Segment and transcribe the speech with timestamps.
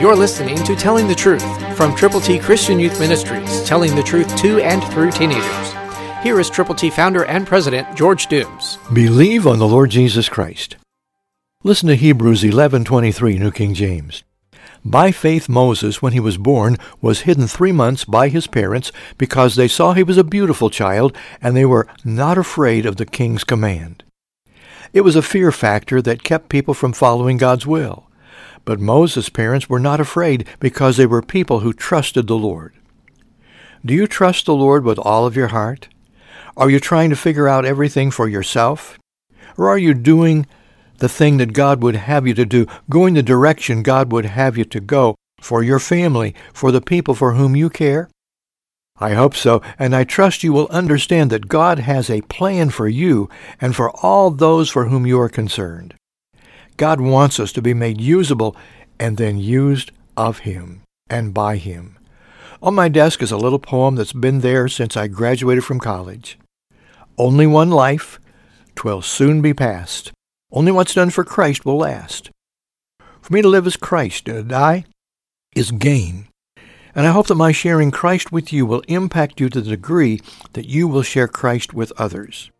[0.00, 4.36] You're listening to Telling the Truth from Triple T Christian Youth Ministries, telling the truth
[4.36, 5.72] to and through teenagers.
[6.22, 8.78] Here is Triple T founder and president George Dooms.
[8.92, 10.76] Believe on the Lord Jesus Christ.
[11.64, 14.22] Listen to Hebrews 11:23 New King James.
[14.84, 19.56] By faith Moses when he was born was hidden 3 months by his parents because
[19.56, 21.12] they saw he was a beautiful child
[21.42, 24.04] and they were not afraid of the king's command.
[24.92, 28.04] It was a fear factor that kept people from following God's will.
[28.68, 32.74] But Moses' parents were not afraid because they were people who trusted the Lord.
[33.82, 35.88] Do you trust the Lord with all of your heart?
[36.54, 38.98] Are you trying to figure out everything for yourself?
[39.56, 40.46] Or are you doing
[40.98, 44.58] the thing that God would have you to do, going the direction God would have
[44.58, 48.10] you to go for your family, for the people for whom you care?
[49.00, 52.86] I hope so, and I trust you will understand that God has a plan for
[52.86, 53.30] you
[53.62, 55.94] and for all those for whom you are concerned.
[56.78, 58.56] God wants us to be made usable
[59.00, 61.98] and then used of Him and by Him.
[62.62, 66.38] On my desk is a little poem that's been there since I graduated from college.
[67.18, 68.20] Only one life,
[68.76, 70.12] twill soon be past.
[70.52, 72.30] Only what's done for Christ will last.
[73.20, 74.84] For me to live is Christ, and to die
[75.56, 76.28] is gain.
[76.94, 80.20] And I hope that my sharing Christ with you will impact you to the degree
[80.52, 82.52] that you will share Christ with others.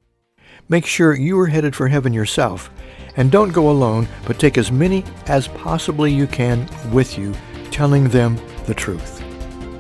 [0.69, 2.71] Make sure you are headed for heaven yourself,
[3.19, 7.35] and don't go alone, but take as many as possibly you can with you,
[7.71, 9.23] telling them the truth.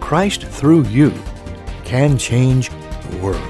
[0.01, 1.15] Christ through you
[1.85, 3.41] can change the world.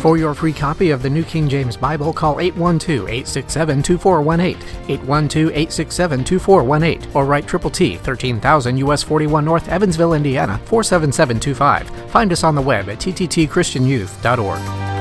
[0.00, 4.56] For your free copy of the New King James Bible, call 812-867-2418,
[4.88, 12.10] 812-867-2418, or write Triple T, 13000 US 41 North, Evansville, Indiana, 47725.
[12.10, 14.91] Find us on the web at tttchristianyouth.org.